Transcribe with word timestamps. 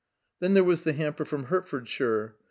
Then 0.39 0.55
there 0.55 0.63
was 0.63 0.81
the 0.83 0.93
hamper 0.93 1.25
from 1.25 1.43
Hert 1.43 1.67
fordshire. 1.67 2.33